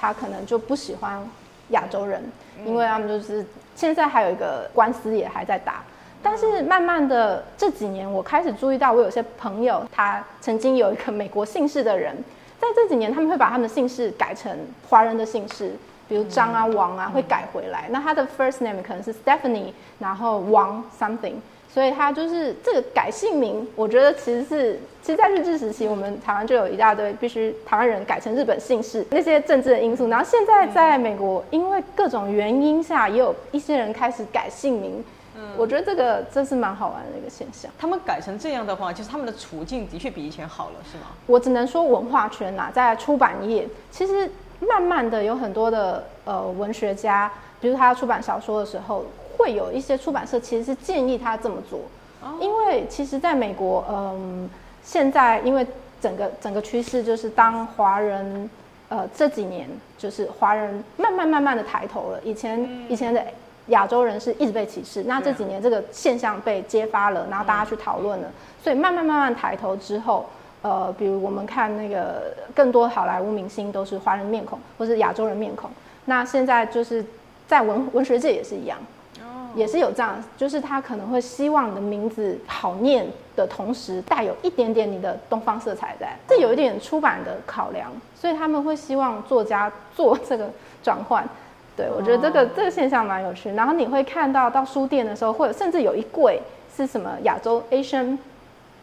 [0.00, 1.22] 他可能就不喜欢
[1.70, 2.22] 亚洲人，
[2.64, 5.82] 因为他们就是现在还有一个官司也还在打。
[6.20, 12.12] 但是慢慢的这几年，我开始注意到，我有些朋友他曾经有一个美国姓氏的人，
[12.60, 14.50] 在这几年他们会把他们的姓氏改成
[14.88, 15.72] 华人的姓氏，
[16.08, 17.86] 比如张啊、王啊，会改回来。
[17.90, 21.34] 那他的 first name 可能是 Stephanie，然后王 something，
[21.72, 35.04] 所以他就是这个改姓名，我觉得其实是，其实，在日治时期，我们台湾就有一大堆必须台湾人改成日本姓氏那些政治的因素，然后现在在美国，因为各种原因下，也有一些人开始改姓名。
[35.36, 37.70] 嗯我觉得这个真是蛮好玩的一个现象。
[37.78, 41.06] 他们改成这样的话，就是他们的处境的确比以前好了，是吗？
[41.26, 44.28] 我只能说文化圈呐，在出版业，其实
[44.58, 49.04] 慢慢的有很多的呃文学家，比如他要出版小说的时候，
[49.38, 51.80] 会有一些出版社其实是建议他这么做，
[52.40, 54.50] 因为其实在美国，嗯，
[54.82, 55.66] 现在因为
[56.02, 58.50] 整个整个趋势就是当华人，
[58.90, 63.24] 呃，这几年就是华人慢慢慢慢的抬头了，以前以前的。
[63.68, 70.24] 亚洲人是一直被歧视，那这几年这个现象被揭发了，然后大家去讨论了，所以慢慢慢慢抬头之后，
[70.62, 75.68] 呃，比如我们看那个更多好莱坞明星都是华人面孔或是亚洲人面孔，
[76.06, 77.04] 那现在就是
[77.46, 78.78] 在文文学界也是一样，
[79.58, 90.48] 也是有这样，就是他可能会希望你的名字好念的同时带有一点点你的东方色彩在，这有一点出版的考量，所以他们会希望作家做这个
[90.82, 91.28] 转换。
[91.76, 93.52] 对，我觉得这个这个现象蛮有趣。
[93.52, 96.40] 然后你会看到到书店的时候，或者甚至有一柜
[96.76, 98.18] 是什么亚洲 Asian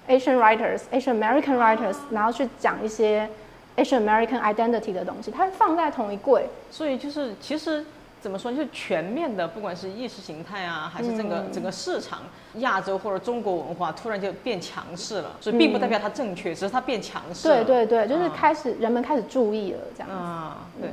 [0.07, 3.29] Asian writers Asian American writers，然后去讲一些
[3.75, 6.47] Asian American identity 的东西，它放在同一柜。
[6.71, 7.83] 所以就是其实
[8.25, 12.23] 怎么说，就是全面的，不管是意识形态啊，还是整个整个市场，
[12.55, 15.35] 亚洲或者中国文化突然就变强势了。
[15.39, 17.63] 所以并不代表它正确，只是它变强势了。
[17.63, 20.15] 对对对，就是开始人们开始注意了这样子。
[20.15, 20.89] 啊，对。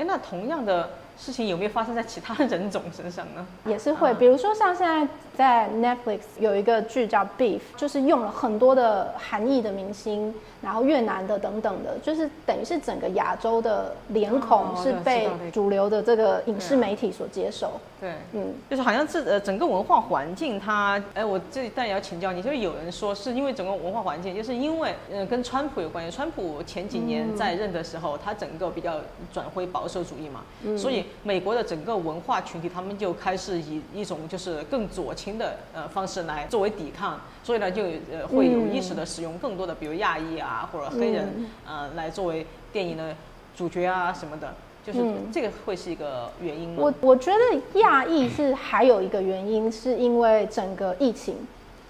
[0.00, 0.88] 哎，那同样的。
[1.18, 3.46] 事情有没有发生在其他人种身上呢？
[3.66, 17.72] 也是会，比如说像现在在 Netflix 有一个剧叫《Beef》，就是用了很多的韩裔的明星，然后越南的等等的，就是等于是整个亚洲的脸孔是被主流的这个影视媒体所接受。
[18.00, 28.96] 对，嗯，就是好像这呃整个文化环境，它，哎，我这里但也要请教你，就是有人说是因为整个文化环境，就是因为呃跟川普有关系，川普前几年在任的时候，他整个比较
[29.30, 30.40] 转回保守主义嘛，
[30.78, 43.14] 所以美国的整个文化群体，他们就开始以一种就是更左倾的呃方式来作为抵抗，所以呢就呃会有意识的使用更多的比如亚裔啊或者黑人呃来作为电影的
[43.54, 44.54] 主角啊什么的。
[44.84, 45.00] 就是
[45.32, 46.76] 这个会是一个原因吗？
[46.78, 51.36] 我我觉得亚裔是还有一个原因，是因为整个疫情，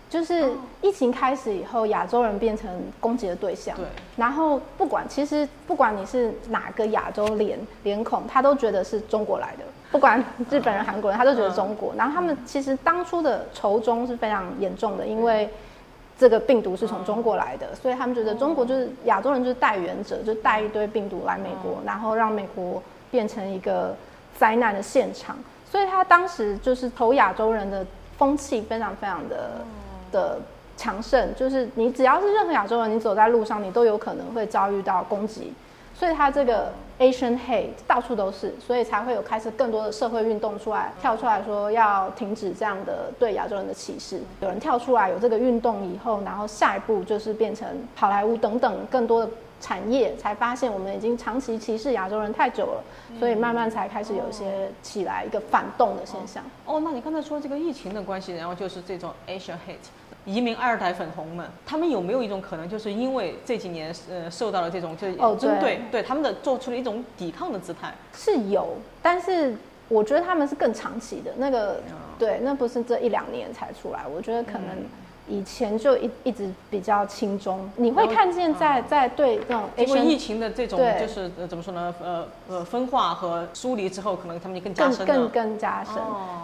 [0.09, 0.50] 就是
[0.83, 3.76] 疫情开始以后，亚洲人变成攻击的对象。
[3.76, 3.87] 对。
[4.16, 9.64] 然后不管其实不管你是哪个亚洲脸脸孔，他都觉得是中国来的。
[9.92, 11.94] 不管日本人、韩国人，他都觉得中国。
[11.96, 15.48] 然后他们其实当初的仇中是非常严重的，因为。
[16.20, 23.96] 这个病毒是从中国来的，所以他们觉得中国就是亚洲人就是带源者，就带一堆病毒来美国，然后让美国变成一个
[24.37, 25.35] 灾难的现场。
[25.64, 27.87] 所以他当时就是投亚洲人的
[28.18, 29.50] 风气非常非常的
[30.12, 30.38] 的
[30.76, 35.54] 强盛，就是你只要是任何亚洲人，你走在路上，你都有可能会遭遇到攻击。
[36.01, 44.23] 所以他这个 Asian hate 到处都是，所以才会有开始更多的社会运动出来，跳出来说要停止这样的对亚洲人的歧视。
[44.41, 52.83] 有人跳出来有这个运动以后，然后下一步就是变成好莱坞等等更多的产业，才发现我们已经长期歧视亚洲人太久了，
[53.19, 56.43] 所以慢慢才开始有一些起来一个反动的现象。
[56.65, 60.10] 哦，那你刚才说这个疫情的关系，然后就是这种 Asian hate。
[60.31, 67.93] 移民二代粉红们，他们有没有一种可能，就是因为这几年呃受到了这种就是针对对他们的做出了一种抵抗的姿态？
[68.14, 69.57] 是有，但是
[69.88, 71.81] 我觉得他们是更长期的那个，
[72.16, 74.03] 对，那不是这一两年才出来。
[74.07, 74.66] 我觉得可能
[75.27, 77.69] 以前就一一直比较轻中。
[77.75, 81.93] 你会看见在在对这种因为疫情的这种就是怎么说呢？
[82.01, 85.95] 呃呃分化和疏离之后，可能他们就更加深更更加深。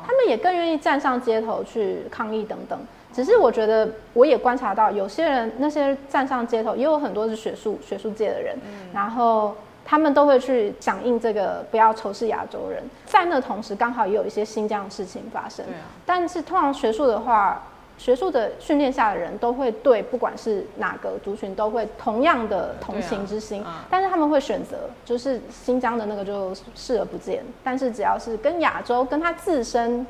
[0.04, 2.76] 他们也更愿意站上街头去抗议等等。
[3.16, 8.54] 只是我觉得，我也观察到有些人，那些站上街头，也有很多是学术学术界的人，
[8.92, 12.82] 然后他们都会去响应这个不要仇视亚洲人。
[13.06, 15.64] 在那同时，刚好也有一些新疆的事情发生。
[16.04, 17.62] 但是通常学术的话，
[17.96, 27.42] 学术的训练下的人都会对不管是哪个族群都会同样的同情之心，但是他们会选择，就是新疆的那个就视而不见。
[27.64, 30.06] 但是只要是跟亚洲跟他自身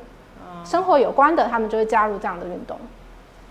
[0.65, 2.77] 生活有关的，他们就会加入这样的运动。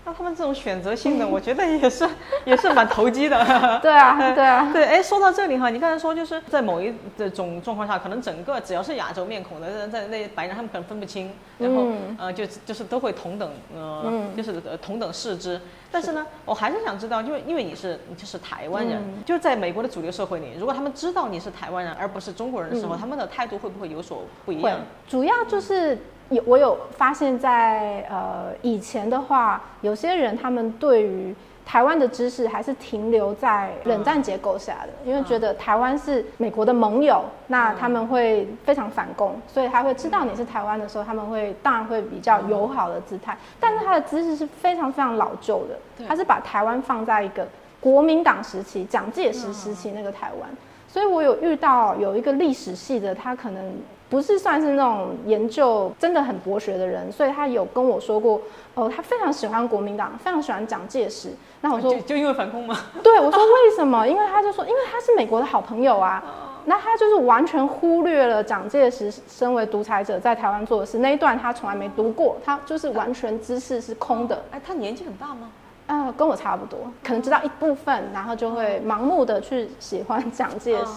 [0.07, 2.07] 那他们这种选择性的，我觉得也是
[2.45, 3.37] 也是蛮投机的。
[3.83, 4.85] 对啊，对啊，对。
[4.85, 15.59] 哎，说到这里哈，你刚才说就是在某一这种状况下，可能整个只要是亚洲面孔的，在那白人他们可能分不清，然后呃就就是都会同等呃就是同等视之。
[15.91, 24.79] 但是呢，我还是想知道，因为因为你是就是台湾人，就是在美国的主流社会里，如果他们知道你是台湾人而不是中国人的时候，他们的态度会不会有所不一样？
[25.05, 25.99] 主要就是。
[26.29, 31.33] 有我有发现，在呃以前的话，有些人他们对于
[31.65, 47.47] 台湾的知识还是停留在冷战结构下的，因为觉得台湾是美国的盟友，那他们会非常反攻，所以他会知道你是台湾的时候，他们会当然会比较友好的姿态，但是他的姿势是非常非常老旧的，他是把台湾放在一个
[47.79, 50.49] 国民党时期、蒋介石时期那个台湾，
[50.87, 53.73] 所以我有遇到有一个历史系的，他可能。
[54.09, 58.41] 不是算是那种研究真的很博学的人，所以他有跟我说过，
[58.73, 61.29] 哦，他非常喜欢国民党，非常喜欢蒋介石。
[61.61, 62.77] 那我说，就因为反共吗？
[63.03, 64.07] 对，我说为什么？
[64.07, 66.23] 因为他就说，因为他是美国的好朋友啊。
[66.69, 74.43] 那他就是完全忽略了蒋介石身为独裁者在台湾做的事那一段，他从来没读过，他就是完全知识是空的。
[74.51, 75.49] 哎，他年纪很大吗？
[75.87, 80.91] 啊，跟我差不多，可能知道一部分，然后就会盲目的去喜欢蒋介石。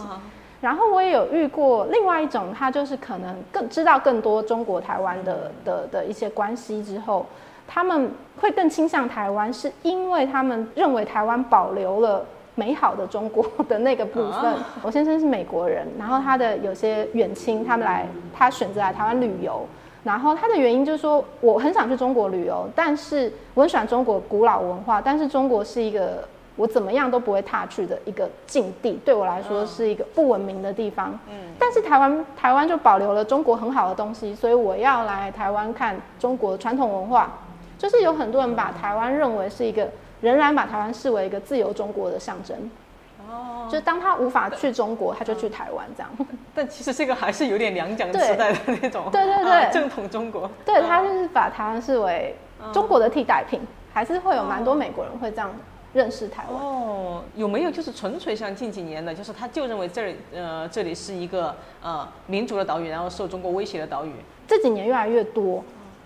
[0.61, 7.25] 然后我也有遇过另外一种，他就是可能更知道更多中国台湾的的的一些关系之后，
[7.67, 14.55] 他们会更倾向台湾，是因为他们认为台湾保留了美好的中国的那个部分。
[14.83, 19.67] 我先生是美国人，然后他的有些远亲他们来，他选择来台湾旅游，
[20.05, 26.23] 然后他的原因就是说，我很想去中国旅游，但是我很喜欢中国古老文化，但是中国是一个。
[26.61, 31.19] 我怎么样都不会踏去的一个境地，对我来说是一个不文明的地方。
[31.27, 37.39] 嗯，但是台湾台湾就保留了中国很好的东西，所以我要来台湾看中国传统文化。
[37.79, 39.89] 就是有很多人把台湾认为是一个，
[40.21, 42.71] 仍然把台湾视为一个自由中国的象征。
[43.27, 46.11] 哦，就当他无法去中国，他就去台湾这样。
[46.55, 49.05] 但其实这个还是有点两蒋时代的那种。
[49.11, 50.51] 对对对，正统中国。
[50.63, 52.37] 对他就是把台湾视为
[52.71, 53.59] 中国的替代品，
[53.95, 55.51] 还是会有蛮多美国人会这样。
[55.93, 64.13] 认识台湾哦，有没有就是纯粹像近几年的，就是他就认为这里呃这里是一个呃民族的岛屿，然后受中国威胁的岛屿。
[64.47, 65.65] 这几年越来越多，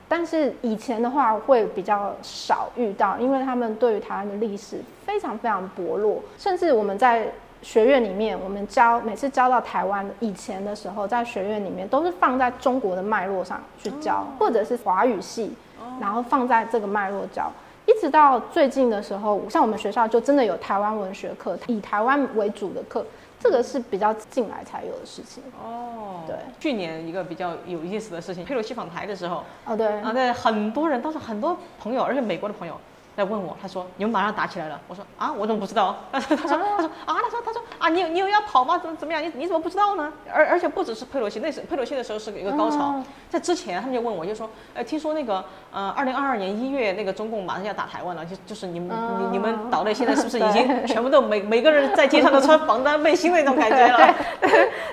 [0.08, 7.28] 但是以前的话会比较少遇到，因为他们对于台湾的历史非常非常薄弱，甚至我们在
[7.62, 15.52] 学院里面，我们教每次教到台湾以前的时候，在学院里面都是放在中国的脉络上去教，或者是华语系，
[16.00, 17.50] 然后放在这个脉络教。
[17.86, 23.04] 一直到最近的时候，像我们学校就真的有台湾文学课，以台湾为主的课，
[23.38, 25.42] 这个是比较近来才有的事情。
[25.62, 32.74] 哦，对，去年一个比较有意思的事情，佩洛西访台的时候，哦对，啊对，很多人，当时很多朋友，而且美国的朋友。
[33.16, 34.80] 在问我，他说你们马上打起来了。
[34.88, 35.96] 我说啊，我怎么不知道？
[36.12, 38.76] 他说他说他说啊，他说他说啊，你你有要跑吗？
[38.78, 39.22] 怎么怎么样？
[39.22, 40.12] 你你怎么不知道呢？
[40.32, 48.88] 而而且不只是佩洛西，那是佩洛西的时候是一个高潮，在之前他们就问我，就说，呃，听说那个呃，二零二二年一月那个中共马上要打台湾了，就就是你们
[49.20, 54.14] 你你们岛内现在是不是已经全部都每每个人在街上都穿防弹背心那种感觉了？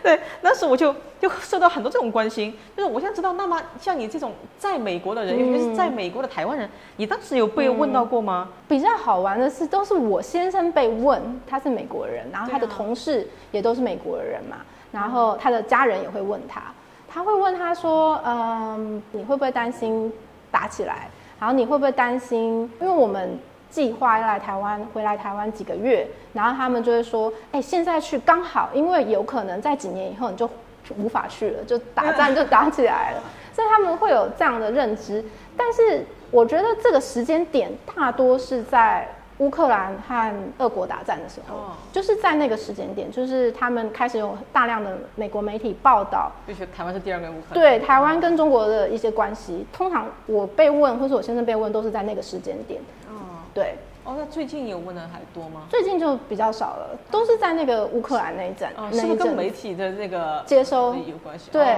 [0.04, 8.02] 对，当时我就就受到很多这种关心，就是我想知道，那么像你这种在美国的人，尤其是在美国的台湾人，你当时有被问到？
[8.04, 8.50] 过吗？
[8.68, 14.58] 比较好玩的是，都是我先生被问，他是美国人，然后他的同事也都是美国人嘛，
[14.92, 16.64] 然后他的家人也会问他，
[17.08, 20.12] 他会问他说：“嗯，你会不会担心
[20.50, 21.08] 打起来？
[21.40, 22.70] 然后你会不会担心？
[22.82, 23.38] 因为我们
[23.70, 30.50] 计划要来台湾，回来台湾几个月，然后他们就会说：，哎，现在去刚好，因为有可能在几年以后你就
[30.98, 33.24] 无法去了，就打仗就打起来了，
[33.54, 35.24] 所以他们会有这样的认知，
[35.56, 36.06] 但是。
[36.32, 39.06] 我觉得这个时间点大多是在
[39.40, 47.54] 乌克兰和俄国打战的时候，就是在那个时间点，就是他们开始有大量的美国媒体报道，就觉得台湾是第二个乌克兰。
[47.54, 52.80] 对台湾跟中国的一些关系，通常我被问或是我先生被问，都是在那个时间点。
[53.10, 53.76] 哦，对。
[54.04, 55.62] 哦，那最近有问的还多吗？
[55.70, 58.70] 最近就比较少了，都是在那个乌克兰那一阵。
[58.76, 61.50] 哦，是不是跟媒体的那个接收有关系？
[61.52, 61.78] 对。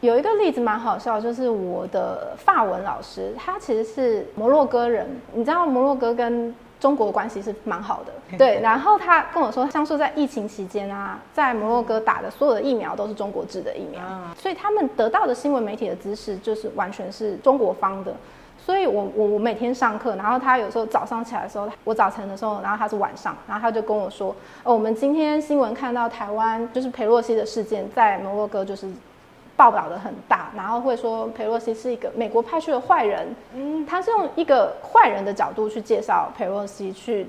[0.00, 5.06] 有一个例子蛮好笑，就是我的法文老师，他其实是摩洛哥人。
[5.34, 8.58] 你知道摩洛哥跟中国关系是蛮好的， 对。
[8.62, 14.00] 然后他跟我说，像说在疫情期间啊，在摩洛哥打的所有的疫苗都是中国制的疫苗，
[14.38, 18.14] 所以他们得到的新闻媒体的知识就是完全是中国方的。
[18.64, 28.88] 所以我我我每天上课，然后他有时候早上起来的时候，我早晨的时候，然后他是晚上，然后他就跟我说，哦，我们今天新闻看到台湾就是裴洛西的事件在摩洛哥就是。
[29.56, 37.26] 报道的很大，然后会说佩洛西是一个美国派去的坏人，嗯，他是用一个坏人的角度去介绍佩洛西，去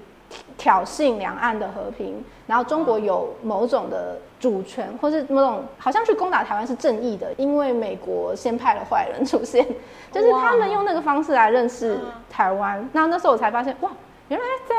[0.57, 9.65] 挑衅两岸的和平，然后中国有某种的主权，或是某种好像去攻打台湾是正义的，因为美国先派了坏人出现，
[10.11, 12.87] 就是他们用那个方式来认识台湾。
[12.93, 13.89] 那那时候我才发现，哇，
[14.27, 14.75] 原来在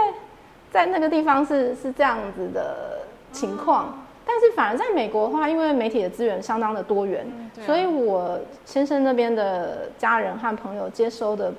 [0.70, 3.00] 在那个地方是是这样子的
[3.32, 3.98] 情况。
[4.24, 7.26] 但是反而在美国的话，因为媒体的资源相当的多元，
[7.66, 11.52] 所以我先生那边的家人和朋友接收的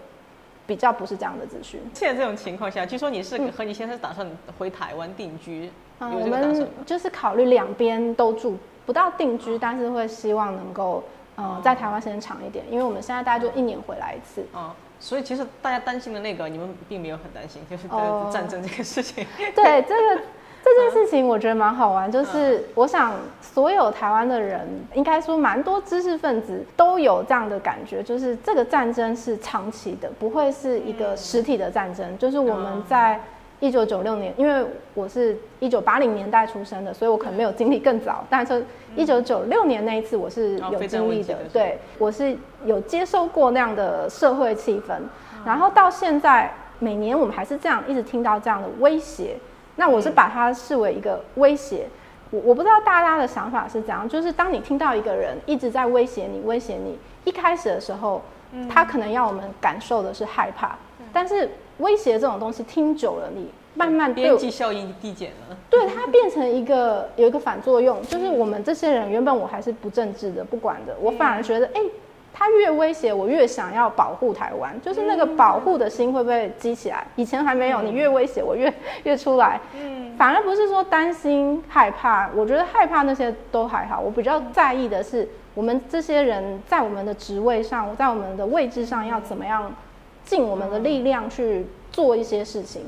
[0.65, 1.79] 比较不是这样的资讯。
[1.93, 11.03] 现在这种情况下，据说你是和你先生打算回台湾定居，嗯，我们就是考虑两边都住，不到定居，但是会希望能够
[11.35, 14.45] 呃在台湾时间长一点，因为我们现在大概就一年回来一次。
[14.53, 17.87] 啊，所以其实大家担心的那个，你们并没有很担心，就是
[18.31, 19.25] 战争这个事情。
[19.55, 20.21] 对这个。
[20.63, 32.17] 这件事情我觉得蛮好玩，就是我想所有台湾的人，应该说蛮多知识分子都有这样的感觉，就是这个战争是长期的，不会是一个实体的战争。
[32.17, 33.19] 就是我们在
[33.59, 44.93] 一九九六年，因为我是一九八零年代出生的，所以我可能没有经历更早，但是一九九六年那一次我是有经历的，对我是有接受过那样的社会气氛，
[45.45, 49.35] 然后到现在每年我们还是这样一直听到这样的威胁。
[49.75, 51.87] 那我是把它视为一个威胁，
[52.29, 58.21] 我我不知道大家的想法是怎样，就是当你听到一个人一直在威胁你，威胁你，一开始的时候，
[58.69, 60.75] 他可能要我们感受的是害怕，
[61.11, 61.49] 但是
[61.79, 71.81] 威胁这种东西听久了，你慢慢边际效应递减了，对它变成一个有一个反作用，就是我们这些人原本我还是不政治的，不管的，我反而觉得哎。
[72.35, 77.05] 他越威胁我，越想要保护台湾，就是那个保护的心会不会激起来？
[77.15, 78.73] 以前还没有，你越威胁我，越
[79.03, 79.59] 越出来。
[79.79, 83.99] 嗯，反而不是说担心害怕，我觉得害怕那些都还好。
[83.99, 89.71] 我比较在意的是，我们这些人在我们的职位上，在我们的位置上，要怎么样
[90.25, 92.81] 尽我们的力量去做一些事情。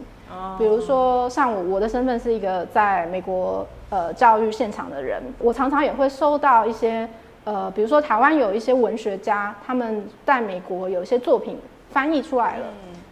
[0.57, 7.07] 比如说像我，我的身份是一个在美国呃教育现场的人，我常常也会收到一些。
[7.45, 11.57] 呃，比如说台湾有一些文学家，他们在美国有一些作品
[11.91, 12.65] 翻译出来了，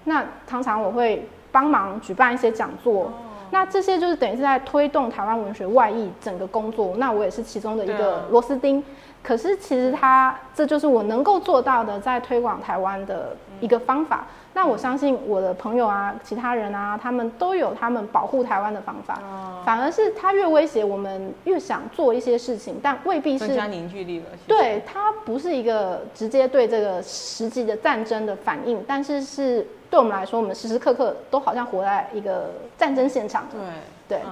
[0.04, 3.14] 那常常我会帮忙举办一些讲座，
[3.52, 8.84] 那这些就是等于是在推动台湾文学外溢整个工作，那我也是其中的一个螺丝钉。
[9.22, 14.28] 可是其实它这就是我能够做到的，在推广台湾的一个方法。
[14.56, 19.20] 那我相信我的朋友啊，其他人啊，他们都有他们保护台湾的方法。
[19.66, 24.26] 反而是他越威胁我们，越想做一些事情，但未必是增加凝聚力了。
[24.48, 33.48] 对，它不是一个直接对这个实际的战争的反应，但是是对我们来说，我们时时刻刻都好像活在一个战争现场。
[34.08, 34.24] 对对。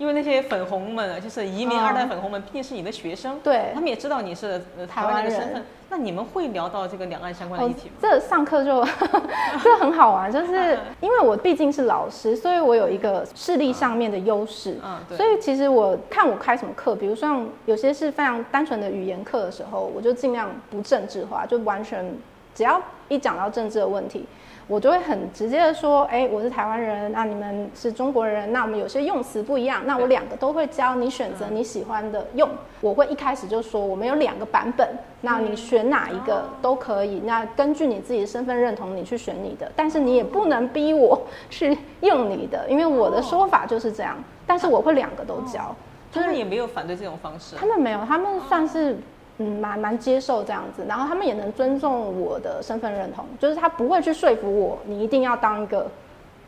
[0.00, 5.62] 因为那些粉红们，就是移民二代粉红们，毕竟是你的学生，对他们也知道你是台湾人的身份。
[5.90, 7.94] 那你们会聊到这个两岸相关的议题吗？
[8.00, 8.82] 这上课就
[9.62, 14.78] 这很好玩，就是 因为我毕竟是老师，所以我有一个视力上面的优势。
[14.82, 15.18] 嗯，对。
[15.18, 22.10] 所以其实我看我开什么课，比如像有些是非常单纯的语言课的时候，我就尽量不政治化，就完全
[22.54, 24.24] 只要一讲到政治的问题。
[24.70, 32.48] 我就会很直接的说，哎，我是台湾人，那你们是中国人，那我们有些用词不一样，那我两个都会教你选择你喜欢的用。
[32.80, 34.88] 我会一开始就说，我们有两个版本，
[35.22, 37.20] 那你选哪一个都可以。
[37.24, 44.16] 那根据你自己的身份认同，你去选你的，但是你也不能逼我 去用你的，因为我的说法就是这样。
[44.46, 45.74] 但是我会两个都教，
[46.12, 47.56] 他们也没有反对这种方式。
[47.56, 48.96] 他们没有，他们算是。
[49.42, 55.90] 嗯，蛮蛮接受这样子，然后他们也能尊重我的身份认同，就是他不会去说服我，你一定要当一个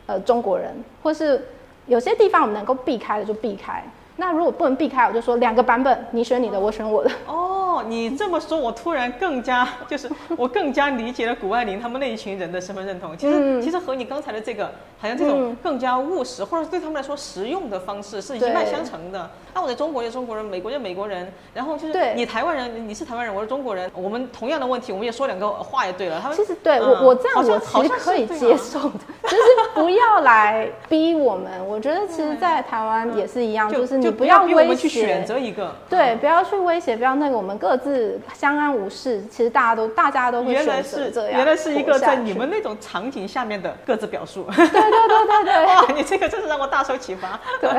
[0.05, 0.71] 呃中国人，
[1.01, 1.43] 或是
[1.87, 3.83] 有些地方我们能够避开的就避开。
[4.15, 7.09] 那如果不能避开，我就说两个版本，你选你的，我选我的。
[7.25, 13.17] 哦，你这么说，我突然更加就是我更加理解了谷爱凌他们那一群人的身份认同。
[13.17, 19.27] 其实其实和你刚才的这个好像这种更加务实，或者对他们来说实用的方式是一脉相承的。
[19.55, 26.19] 那我在中国就中国人，美国就美国人，然后就是你台湾人，你是台湾人，我是中国人，我们同样的问题，我们也说两个话也对了。
[26.21, 29.43] 他们其实对我我这样我其实可以接受的，就是
[29.73, 31.51] 不要来逼我们。
[31.67, 34.02] 我觉得其实，在台湾也是一样，就是。
[34.03, 39.23] 就不要威胁，选择一个对，不要去威胁，不要那个，我们各自相安无事。
[39.31, 44.45] 其实大家都，大家都会原来是这样，原来是一个在你们那种场景下面的各自表述。
[44.55, 47.39] 对对对对对， 哇，你这个真是让我大受启发。
[47.61, 47.69] 对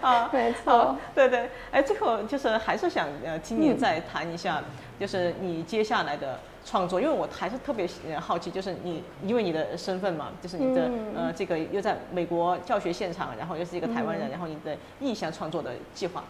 [0.00, 1.48] 啊，没错，对对。
[1.70, 4.62] 哎，最后就是还是想呃，听你再谈一下，
[4.98, 6.38] 就是你接下来的。
[6.70, 7.88] 创作，因为我还是特别
[8.20, 16.22] 好奇，就是你因为你的身份嘛，就是你的呃这个又在美国教学现场，然后又是一个台湾人，然后你的意向创作的计划。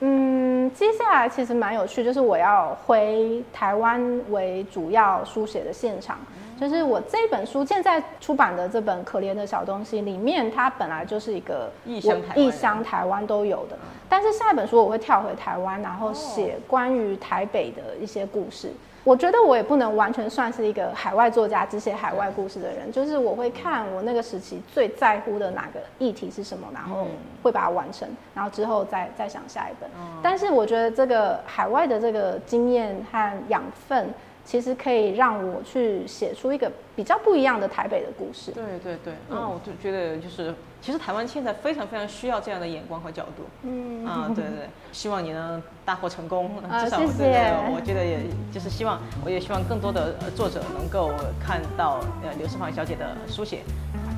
[0.00, 4.00] 嗯，嗯，接下来其实蛮有趣，就是我要回台湾
[4.30, 6.18] 为主要书写的现场。
[6.58, 13.78] 就是我这本书现在出版的这本《可怜的小东西》里面，它本来就是一个异乡台异乡台湾都有的。
[14.10, 18.72] 但是下一本书我会跳回台湾，然后写关于台北的一些故事。
[19.04, 22.90] 我觉得我也不能完全算是一个海外作家，只写海外故事的人。
[22.92, 27.06] 就是我会看我那个时期最在乎的哪个议题是什么，然后
[27.42, 29.88] 会把它完成，然后之后再再想下一本。
[30.22, 34.08] 但是我觉得这个海外的这个经验和养分。
[34.42, 38.50] 其实可以让我去写出一个比较不一样的台北的故事。
[38.50, 43.46] 对对对，啊，我就觉得就是，其实台湾现在非常非常需要这样的眼光和角度。
[43.62, 46.50] 嗯啊，对对，希望你能大获成功。
[46.68, 47.52] 啊，谢谢。
[47.74, 48.20] 我觉得也
[48.52, 53.62] 就是希望，我也希望更多的作者能够看到呃刘世芳小姐的书写。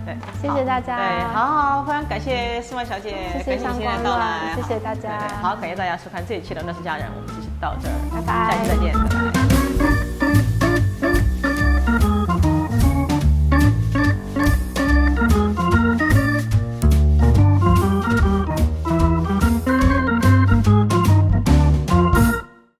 [0.05, 0.97] 对，谢谢大家。
[0.97, 5.29] 对，好好，非常感谢世芳小姐，谢谢今天到来，谢谢大家。
[5.41, 9.42] 好，感谢大家收看这一期的《乱世佳人》，我们继续到这儿，拜拜，下期再见，拜拜。